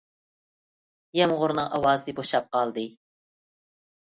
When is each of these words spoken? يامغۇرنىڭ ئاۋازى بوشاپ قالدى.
يامغۇرنىڭ 1.19 1.69
ئاۋازى 1.79 2.17
بوشاپ 2.21 2.51
قالدى. 2.57 2.87